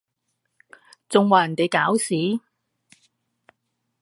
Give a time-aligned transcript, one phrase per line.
[1.09, 2.41] 仲話人哋搞事？